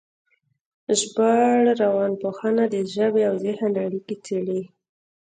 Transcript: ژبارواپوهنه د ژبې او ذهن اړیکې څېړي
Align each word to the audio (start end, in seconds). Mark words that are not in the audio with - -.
ژبارواپوهنه 0.99 2.63
د 2.73 2.75
ژبې 2.93 3.21
او 3.29 3.35
ذهن 3.45 3.71
اړیکې 3.85 4.15
څېړي 4.25 4.61